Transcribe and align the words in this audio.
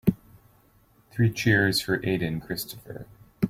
Three 1.11 1.31
cheers 1.31 1.79
for 1.79 2.03
Aden 2.03 2.41
Christopher. 2.41 3.05